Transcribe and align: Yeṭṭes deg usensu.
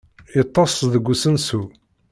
Yeṭṭes 0.37 0.75
deg 0.93 1.05
usensu. 1.13 1.63